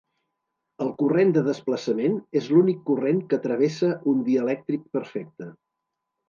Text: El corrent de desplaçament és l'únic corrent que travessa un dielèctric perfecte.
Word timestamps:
El 0.85 0.87
corrent 1.01 1.33
de 1.35 1.43
desplaçament 1.47 2.17
és 2.41 2.47
l'únic 2.55 2.79
corrent 2.87 3.21
que 3.35 3.39
travessa 3.45 3.91
un 4.15 4.25
dielèctric 4.31 4.89
perfecte. 4.99 5.51